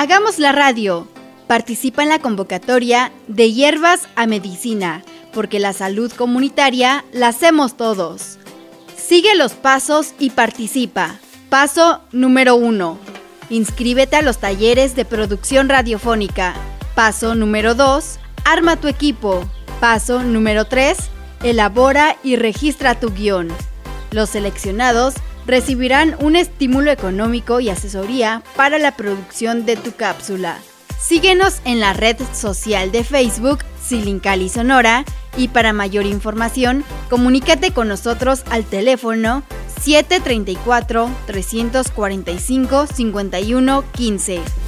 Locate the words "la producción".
28.78-29.64